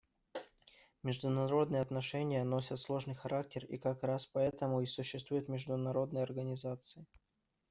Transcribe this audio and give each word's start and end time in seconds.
Международные 1.03 1.83
отношения 1.83 2.43
носят 2.43 2.79
сложный 2.79 3.13
характер, 3.13 3.65
и 3.65 3.77
как 3.77 4.01
раз 4.01 4.25
поэтому 4.25 4.81
и 4.81 4.87
существуют 4.87 5.47
международные 5.47 6.23
организации. 6.23 7.05